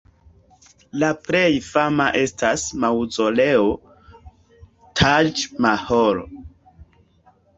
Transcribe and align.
La 1.01 1.09
plej 1.25 1.49
fama 1.65 2.07
estas 2.21 2.63
maŭzoleo 2.85 3.67
Taĝ-Mahalo. 5.01 6.25